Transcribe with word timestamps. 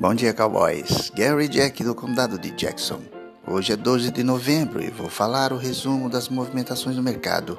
Bom 0.00 0.14
dia, 0.14 0.32
cowboys. 0.32 1.10
Gary 1.12 1.48
Jack 1.48 1.82
do 1.82 1.92
condado 1.92 2.38
de 2.38 2.52
Jackson. 2.52 3.00
Hoje 3.44 3.72
é 3.72 3.76
12 3.76 4.12
de 4.12 4.22
novembro 4.22 4.80
e 4.80 4.90
vou 4.90 5.08
falar 5.08 5.52
o 5.52 5.56
resumo 5.56 6.08
das 6.08 6.28
movimentações 6.28 6.94
do 6.94 7.02
mercado 7.02 7.58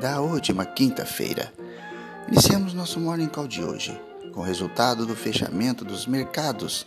da 0.00 0.18
última 0.22 0.64
quinta-feira. 0.64 1.52
Iniciamos 2.26 2.72
nosso 2.72 2.98
Morning 2.98 3.28
Call 3.28 3.46
de 3.46 3.62
hoje 3.62 4.00
com 4.32 4.40
o 4.40 4.42
resultado 4.42 5.04
do 5.04 5.14
fechamento 5.14 5.84
dos 5.84 6.06
mercados 6.06 6.86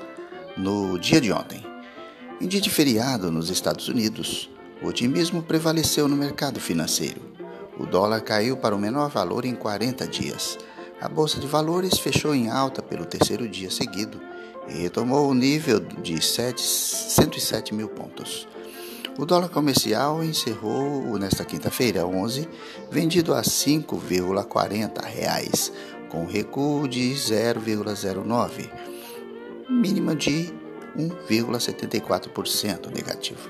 no 0.58 0.98
dia 0.98 1.22
de 1.22 1.32
ontem. 1.32 1.64
Em 2.42 2.48
dia 2.48 2.60
de 2.60 2.72
feriado 2.72 3.32
nos 3.32 3.52
Estados 3.52 3.88
Unidos, 3.88 4.50
o 4.82 4.88
otimismo 4.88 5.44
prevaleceu 5.44 6.08
no 6.08 6.16
mercado 6.16 6.60
financeiro. 6.60 7.22
O 7.80 7.86
dólar 7.86 8.22
caiu 8.22 8.58
para 8.58 8.76
o 8.76 8.80
menor 8.80 9.12
valor 9.12 9.46
em 9.46 9.54
40 9.54 10.08
dias. 10.08 10.58
A 11.00 11.08
bolsa 11.08 11.40
de 11.40 11.46
valores 11.46 12.00
fechou 12.00 12.34
em 12.34 12.50
alta 12.50 12.82
pelo 12.82 13.06
terceiro 13.06 13.48
dia 13.48 13.70
seguido 13.70 14.20
e 14.70 14.74
retomou 14.74 15.30
o 15.30 15.34
nível 15.34 15.80
de 15.80 16.24
7, 16.24 16.62
107 16.62 17.74
mil 17.74 17.90
pontos. 17.90 18.48
O 19.18 19.26
dólar 19.26 19.50
comercial 19.50 20.24
encerrou 20.24 21.18
nesta 21.18 21.44
quinta-feira, 21.44 22.06
11, 22.06 22.48
vendido 22.92 23.34
a 23.34 23.42
5,40 23.42 25.04
reais, 25.04 25.74
com 26.10 26.26
recuo 26.26 26.88
de 26.88 27.14
0,09, 27.14 28.70
mínima 29.68 30.16
de 30.16 30.54
1,74% 30.96 32.94
negativo. 32.94 33.50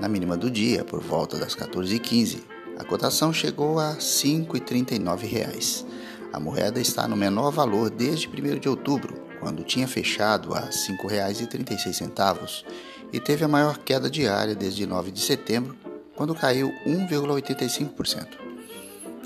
Na 0.00 0.08
mínima 0.08 0.36
do 0.36 0.50
dia, 0.50 0.84
por 0.84 1.00
volta 1.00 1.36
das 1.36 1.54
14h15, 1.54 2.40
a 2.78 2.84
cotação 2.84 3.32
chegou 3.32 3.78
a 3.78 3.92
R$ 3.92 3.98
5,39. 3.98 5.84
A 6.32 6.38
moeda 6.38 6.80
está 6.80 7.08
no 7.08 7.16
menor 7.16 7.50
valor 7.50 7.90
desde 7.90 8.28
1 8.28 8.58
de 8.58 8.68
outubro, 8.68 9.17
quando 9.40 9.64
tinha 9.64 9.88
fechado 9.88 10.54
a 10.54 10.60
R$ 10.60 10.70
5,36 10.70 12.64
e 13.12 13.20
teve 13.20 13.44
a 13.44 13.48
maior 13.48 13.76
queda 13.78 14.10
diária 14.10 14.54
desde 14.54 14.86
9 14.86 15.10
de 15.10 15.20
setembro, 15.20 15.76
quando 16.14 16.34
caiu 16.34 16.70
1,85%. 16.86 18.26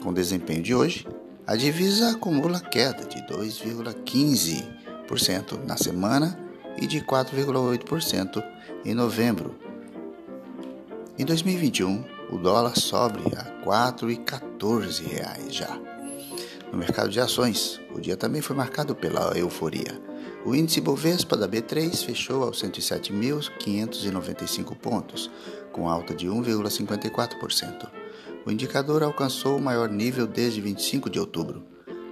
Com 0.02 0.10
o 0.10 0.14
desempenho 0.14 0.62
de 0.62 0.72
hoje, 0.74 1.06
a 1.46 1.54
divisa 1.56 2.10
acumula 2.12 2.60
queda 2.60 3.04
de 3.04 3.20
2,15% 3.26 5.64
na 5.66 5.76
semana 5.76 6.38
e 6.76 6.86
de 6.86 7.00
4,8% 7.00 8.40
em 8.84 8.94
novembro. 8.94 9.56
Em 11.18 11.24
2021, 11.24 12.04
o 12.30 12.38
dólar 12.38 12.76
sobe 12.76 13.18
a 13.36 13.42
R$ 13.42 13.50
4,14 13.64 15.50
já. 15.50 15.76
No 16.72 16.78
mercado 16.78 17.10
de 17.10 17.20
ações, 17.20 17.78
o 17.94 18.00
dia 18.00 18.16
também 18.16 18.40
foi 18.40 18.56
marcado 18.56 18.94
pela 18.94 19.36
euforia. 19.36 20.00
O 20.46 20.54
índice 20.54 20.80
Bovespa 20.80 21.36
da 21.36 21.46
B3 21.46 22.02
fechou 22.02 22.44
aos 22.44 22.62
107.595 22.62 24.74
pontos, 24.78 25.30
com 25.70 25.86
alta 25.86 26.14
de 26.14 26.26
1,54%. 26.26 27.90
O 28.46 28.50
indicador 28.50 29.02
alcançou 29.02 29.58
o 29.58 29.62
maior 29.62 29.90
nível 29.90 30.26
desde 30.26 30.62
25 30.62 31.10
de 31.10 31.20
outubro. 31.20 31.62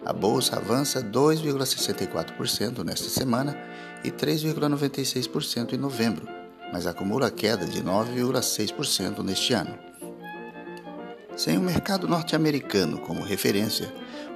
A 0.04 0.12
bolsa 0.12 0.56
avança 0.56 1.02
2,64% 1.02 2.84
nesta 2.84 3.08
semana 3.08 3.56
e 4.04 4.10
3,96% 4.10 5.72
em 5.72 5.78
novembro, 5.78 6.28
mas 6.70 6.86
acumula 6.86 7.30
queda 7.30 7.64
de 7.64 7.82
9,6% 7.82 9.24
neste 9.24 9.54
ano. 9.54 9.89
Sem 11.40 11.56
o 11.56 11.62
mercado 11.62 12.06
norte-americano 12.06 12.98
como 12.98 13.24
referência, 13.24 13.90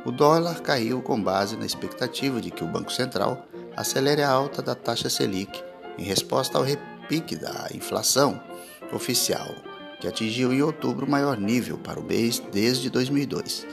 o 0.06 0.10
dólar 0.10 0.62
caiu 0.62 1.02
com 1.02 1.22
base 1.22 1.54
na 1.54 1.66
expectativa 1.66 2.40
de 2.40 2.50
que 2.50 2.64
o 2.64 2.66
Banco 2.66 2.90
Central 2.90 3.46
acelere 3.76 4.22
a 4.22 4.30
alta 4.30 4.62
da 4.62 4.74
taxa 4.74 5.10
Selic 5.10 5.62
em 5.98 6.02
resposta 6.02 6.56
ao 6.56 6.64
repique 6.64 7.36
da 7.36 7.68
inflação 7.74 8.42
oficial, 8.90 9.54
que 10.00 10.08
atingiu 10.08 10.50
em 10.50 10.62
outubro 10.62 11.04
o 11.04 11.10
maior 11.10 11.36
nível 11.36 11.76
para 11.76 12.00
o 12.00 12.02
mês 12.02 12.42
desde 12.50 12.88
2002. 12.88 13.66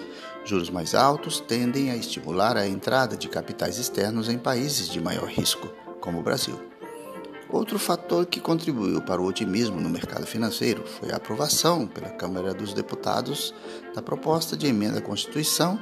Juros 0.44 0.70
mais 0.70 0.94
altos 0.94 1.40
tendem 1.40 1.90
a 1.90 1.96
estimular 1.96 2.58
a 2.58 2.68
entrada 2.68 3.16
de 3.16 3.30
capitais 3.30 3.78
externos 3.78 4.28
em 4.28 4.38
países 4.38 4.90
de 4.90 5.00
maior 5.00 5.30
risco, 5.30 5.74
como 6.02 6.20
o 6.20 6.22
Brasil. 6.22 6.71
Outro 7.52 7.78
fator 7.78 8.26
que 8.26 8.40
contribuiu 8.40 9.02
para 9.02 9.22
o 9.22 9.26
otimismo 9.26 9.78
no 9.82 9.90
mercado 9.90 10.26
financeiro 10.26 10.88
foi 10.88 11.12
a 11.12 11.18
aprovação 11.18 11.86
pela 11.86 12.10
Câmara 12.10 12.54
dos 12.54 12.74
Deputados 12.74 13.54
da 13.94 14.02
proposta 14.02 14.56
de 14.56 14.68
emenda 14.68 15.00
à 15.00 15.02
Constituição, 15.02 15.78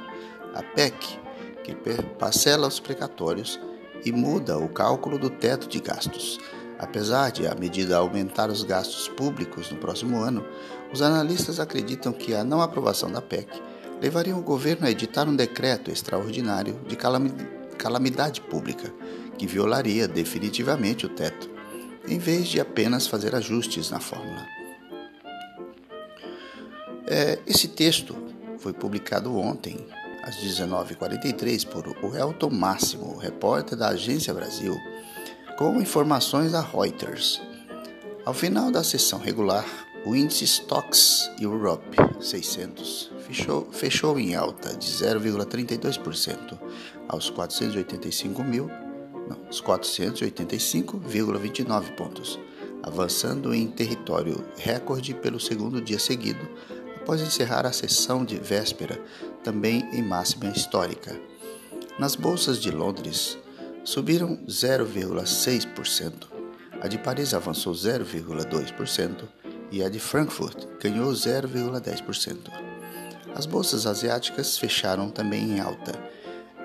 a 0.52 0.64
PEC, 0.64 1.20
que 1.62 1.72
parcela 2.18 2.66
os 2.66 2.80
precatórios 2.80 3.60
e 4.04 4.10
muda 4.10 4.58
o 4.58 4.68
cálculo 4.68 5.16
do 5.16 5.30
teto 5.30 5.68
de 5.68 5.78
gastos. 5.78 6.40
Apesar 6.76 7.30
de 7.30 7.46
a 7.46 7.54
medida 7.54 7.98
aumentar 7.98 8.50
os 8.50 8.64
gastos 8.64 9.06
públicos 9.06 9.70
no 9.70 9.76
próximo 9.76 10.20
ano, 10.20 10.44
os 10.92 11.00
analistas 11.00 11.60
acreditam 11.60 12.12
que 12.12 12.34
a 12.34 12.42
não 12.42 12.60
aprovação 12.60 13.12
da 13.12 13.22
PEC 13.22 13.48
levaria 14.02 14.34
o 14.34 14.42
governo 14.42 14.88
a 14.88 14.90
editar 14.90 15.28
um 15.28 15.36
decreto 15.36 15.88
extraordinário 15.88 16.80
de 16.88 16.96
calamidade 17.76 18.40
pública, 18.40 18.92
que 19.38 19.46
violaria 19.46 20.08
definitivamente 20.08 21.06
o 21.06 21.08
teto 21.08 21.59
em 22.06 22.18
vez 22.18 22.48
de 22.48 22.60
apenas 22.60 23.06
fazer 23.06 23.34
ajustes 23.34 23.90
na 23.90 24.00
fórmula. 24.00 24.46
É, 27.06 27.38
esse 27.46 27.68
texto 27.68 28.16
foi 28.58 28.72
publicado 28.72 29.36
ontem, 29.36 29.76
às 30.22 30.36
19h43, 30.36 31.66
por 31.66 32.14
Elton 32.14 32.50
Máximo, 32.50 33.16
repórter 33.16 33.76
da 33.76 33.88
Agência 33.88 34.32
Brasil, 34.32 34.76
com 35.58 35.80
informações 35.80 36.52
da 36.52 36.60
Reuters. 36.60 37.40
Ao 38.24 38.34
final 38.34 38.70
da 38.70 38.84
sessão 38.84 39.18
regular, 39.18 39.66
o 40.06 40.14
índice 40.14 40.44
Stocks 40.44 41.30
Europe 41.40 41.96
600 42.20 43.10
fechou, 43.26 43.68
fechou 43.72 44.18
em 44.18 44.34
alta 44.34 44.74
de 44.76 44.86
0,32% 44.86 46.58
aos 47.08 47.28
485 47.28 48.44
mil 48.44 48.70
os 49.50 49.62
485,29 49.62 51.96
pontos, 51.96 52.38
avançando 52.82 53.54
em 53.54 53.66
território 53.66 54.42
recorde 54.56 55.14
pelo 55.14 55.38
segundo 55.38 55.80
dia 55.80 55.98
seguido, 55.98 56.48
após 56.96 57.20
encerrar 57.20 57.66
a 57.66 57.72
sessão 57.72 58.24
de 58.24 58.38
véspera, 58.38 58.98
também 59.42 59.88
em 59.92 60.02
máxima 60.02 60.50
histórica. 60.50 61.18
Nas 61.98 62.14
bolsas 62.14 62.58
de 62.58 62.70
Londres, 62.70 63.38
subiram 63.84 64.38
0,6%, 64.46 66.28
a 66.80 66.88
de 66.88 66.98
Paris 66.98 67.34
avançou 67.34 67.74
0,2% 67.74 69.28
e 69.70 69.82
a 69.82 69.88
de 69.88 70.00
Frankfurt 70.00 70.66
ganhou 70.80 71.12
0,10%. 71.12 72.38
As 73.34 73.46
bolsas 73.46 73.86
asiáticas 73.86 74.58
fecharam 74.58 75.10
também 75.10 75.42
em 75.42 75.60
alta 75.60 75.92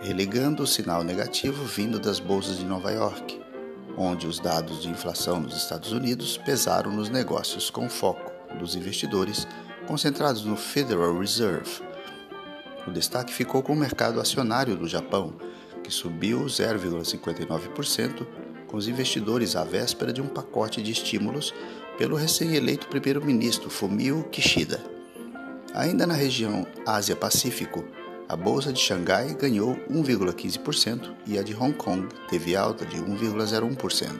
relegando 0.05 0.61
o 0.61 0.67
sinal 0.67 1.03
negativo 1.03 1.65
vindo 1.65 1.99
das 1.99 2.19
bolsas 2.19 2.59
de 2.59 2.63
Nova 2.63 2.91
York, 2.91 3.41
onde 3.97 4.27
os 4.27 4.39
dados 4.39 4.83
de 4.83 4.87
inflação 4.87 5.39
nos 5.39 5.57
Estados 5.57 5.91
Unidos 5.91 6.37
pesaram 6.37 6.91
nos 6.91 7.09
negócios 7.09 7.71
com 7.71 7.89
foco 7.89 8.31
dos 8.59 8.75
investidores 8.75 9.47
concentrados 9.87 10.45
no 10.45 10.55
Federal 10.55 11.17
Reserve. 11.17 11.81
O 12.85 12.91
destaque 12.91 13.33
ficou 13.33 13.63
com 13.63 13.73
o 13.73 13.75
mercado 13.75 14.21
acionário 14.21 14.75
do 14.75 14.87
Japão, 14.87 15.33
que 15.83 15.89
subiu 15.91 16.45
0,59%, 16.45 18.27
com 18.67 18.77
os 18.77 18.87
investidores 18.87 19.55
à 19.55 19.63
véspera 19.63 20.13
de 20.13 20.21
um 20.21 20.27
pacote 20.27 20.83
de 20.83 20.91
estímulos 20.91 21.51
pelo 21.97 22.15
recém-eleito 22.15 22.87
primeiro-ministro 22.89 23.71
Fumio 23.71 24.23
Kishida. 24.31 24.83
Ainda 25.73 26.05
na 26.05 26.13
região 26.13 26.67
Ásia-Pacífico, 26.85 27.83
a 28.27 28.35
bolsa 28.35 28.73
de 28.73 28.79
Xangai 28.79 29.35
ganhou 29.35 29.75
1,15% 29.89 31.15
e 31.27 31.37
a 31.37 31.43
de 31.43 31.53
Hong 31.55 31.73
Kong 31.73 32.07
teve 32.27 32.55
alta 32.55 32.83
de 32.85 32.97
1,01%. 32.97 34.19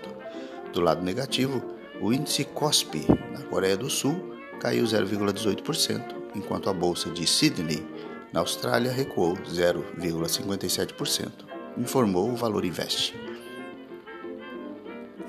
Do 0.72 0.82
lado 0.82 1.02
negativo, 1.02 1.64
o 2.00 2.14
índice 2.14 2.44
KOSPI 2.44 3.08
na 3.32 3.42
Coreia 3.44 3.76
do 3.76 3.90
Sul 3.90 4.36
caiu 4.60 4.86
0,18%, 4.86 6.16
enquanto 6.36 6.70
a 6.70 6.74
bolsa 6.74 7.10
de 7.10 7.26
Sydney 7.26 7.84
na 8.32 8.42
Austrália 8.42 8.92
recuou 8.92 9.36
0,57%, 9.38 11.32
informou 11.78 12.30
o 12.30 12.36
Valor 12.36 12.64
Invest. 12.64 13.16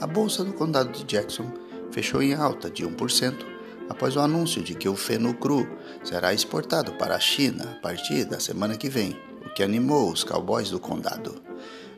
A 0.01 0.07
bolsa 0.07 0.45
do 0.45 0.53
condado 0.53 0.93
de 0.93 1.05
Jackson 1.05 1.51
fechou 1.91 2.23
em 2.23 2.35
alta 2.35 2.69
de 2.69 2.87
1%, 2.87 3.56
após 3.89 4.17
o 4.17 4.21
anúncio 4.21 4.63
de 4.63 4.75
que 4.75 4.89
o 4.89 4.97
feno 4.97 5.35
cru 5.35 5.69
será 6.03 6.33
exportado 6.33 6.93
para 6.95 7.15
a 7.15 7.21
China 7.21 7.77
a 7.79 7.81
partir 7.81 8.25
da 8.25 8.41
semana 8.41 8.77
que 8.77 8.89
vem, 8.89 9.17
o 9.45 9.55
que 9.55 9.63
animou 9.63 10.13
os 10.13 10.25
cowboys 10.25 10.71
do 10.71 10.81
condado. 10.81 11.43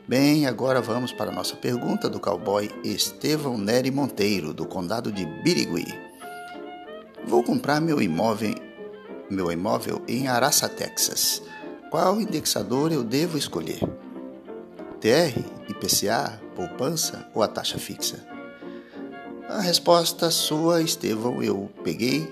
Bem, 0.07 0.47
agora 0.47 0.81
vamos 0.81 1.11
para 1.11 1.29
a 1.29 1.33
nossa 1.33 1.55
pergunta 1.55 2.09
do 2.09 2.19
cowboy 2.19 2.71
Estevão 2.83 3.57
Neri 3.57 3.91
Monteiro, 3.91 4.53
do 4.53 4.65
condado 4.65 5.11
de 5.11 5.25
Birigui. 5.43 5.85
Vou 7.25 7.43
comprar 7.43 7.79
meu 7.79 8.01
imóvel, 8.01 8.55
meu 9.29 9.51
imóvel 9.51 10.01
em 10.07 10.27
Araça, 10.27 10.67
Texas. 10.67 11.43
Qual 11.91 12.19
indexador 12.19 12.91
eu 12.91 13.03
devo 13.03 13.37
escolher? 13.37 13.79
TR, 14.99 15.39
IPCA, 15.69 16.41
poupança 16.55 17.29
ou 17.33 17.43
a 17.43 17.47
taxa 17.47 17.77
fixa? 17.77 18.38
A 19.49 19.61
resposta 19.61 20.29
sua, 20.29 20.79
Estevão, 20.79 21.41
eu 21.41 21.71
peguei 21.83 22.31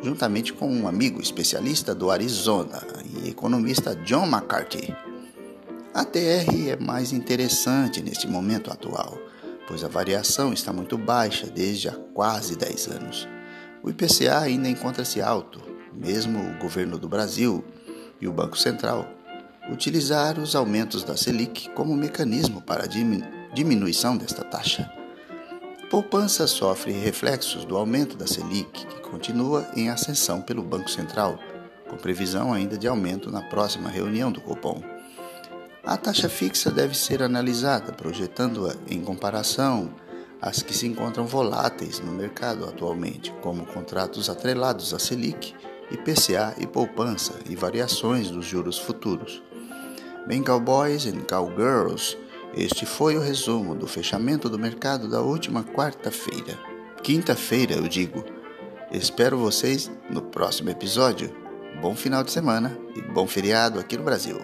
juntamente 0.00 0.52
com 0.52 0.72
um 0.72 0.86
amigo 0.86 1.20
especialista 1.20 1.92
do 1.92 2.08
Arizona 2.08 2.80
e 3.04 3.28
economista 3.28 3.96
John 3.96 4.26
McCarthy. 4.26 4.96
A 5.92 6.04
TR 6.04 6.68
é 6.68 6.76
mais 6.76 7.12
interessante 7.12 8.00
neste 8.00 8.28
momento 8.28 8.70
atual, 8.70 9.18
pois 9.66 9.82
a 9.82 9.88
variação 9.88 10.52
está 10.52 10.72
muito 10.72 10.96
baixa 10.96 11.48
desde 11.48 11.88
há 11.88 11.96
quase 12.14 12.54
10 12.54 12.88
anos. 12.92 13.28
O 13.82 13.90
IPCA 13.90 14.38
ainda 14.38 14.68
encontra-se 14.68 15.20
alto, 15.20 15.60
mesmo 15.92 16.38
o 16.38 16.58
governo 16.60 16.96
do 16.96 17.08
Brasil 17.08 17.64
e 18.20 18.28
o 18.28 18.32
Banco 18.32 18.56
Central 18.56 19.04
utilizar 19.68 20.38
os 20.38 20.54
aumentos 20.54 21.02
da 21.02 21.16
Selic 21.16 21.70
como 21.70 21.96
mecanismo 21.96 22.62
para 22.62 22.84
a 22.84 23.52
diminuição 23.52 24.16
desta 24.16 24.44
taxa. 24.44 24.88
Poupança 25.90 26.48
sofre 26.48 26.90
reflexos 26.90 27.64
do 27.64 27.76
aumento 27.76 28.16
da 28.16 28.26
Selic, 28.26 28.86
que 28.86 29.00
continua 29.02 29.64
em 29.76 29.88
ascensão 29.88 30.42
pelo 30.42 30.60
Banco 30.60 30.90
Central, 30.90 31.38
com 31.88 31.96
previsão 31.96 32.52
ainda 32.52 32.76
de 32.76 32.88
aumento 32.88 33.30
na 33.30 33.40
próxima 33.42 33.88
reunião 33.88 34.32
do 34.32 34.40
Copom. 34.40 34.82
A 35.84 35.96
taxa 35.96 36.28
fixa 36.28 36.72
deve 36.72 36.96
ser 36.98 37.22
analisada, 37.22 37.92
projetando-a 37.92 38.74
em 38.88 39.00
comparação 39.00 39.94
às 40.42 40.60
que 40.60 40.74
se 40.74 40.88
encontram 40.88 41.24
voláteis 41.24 42.00
no 42.00 42.10
mercado 42.10 42.64
atualmente, 42.64 43.32
como 43.40 43.64
contratos 43.64 44.28
atrelados 44.28 44.92
à 44.92 44.98
Selic, 44.98 45.54
IPCA 45.92 46.56
e 46.58 46.66
poupança 46.66 47.38
e 47.48 47.54
variações 47.54 48.28
dos 48.28 48.44
juros 48.44 48.76
futuros. 48.76 49.40
Bem, 50.26 50.42
cowboys 50.42 51.06
and 51.06 51.20
cowgirls, 51.28 52.18
este 52.56 52.86
foi 52.86 53.16
o 53.16 53.20
resumo 53.20 53.74
do 53.74 53.86
fechamento 53.86 54.48
do 54.48 54.58
mercado 54.58 55.08
da 55.08 55.20
última 55.20 55.62
quarta-feira. 55.62 56.58
Quinta-feira, 57.02 57.74
eu 57.74 57.86
digo. 57.86 58.24
Espero 58.90 59.36
vocês 59.36 59.90
no 60.08 60.22
próximo 60.22 60.70
episódio. 60.70 61.30
Bom 61.82 61.94
final 61.94 62.24
de 62.24 62.32
semana 62.32 62.74
e 62.96 63.02
bom 63.02 63.26
feriado 63.26 63.78
aqui 63.78 63.98
no 63.98 64.04
Brasil. 64.04 64.40